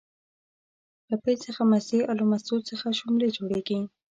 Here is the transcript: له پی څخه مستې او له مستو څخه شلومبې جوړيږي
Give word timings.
له 1.09 1.15
پی 1.23 1.35
څخه 1.45 1.61
مستې 1.71 1.99
او 2.07 2.13
له 2.19 2.25
مستو 2.31 2.55
څخه 2.69 2.85
شلومبې 2.97 3.29
جوړيږي 3.37 3.79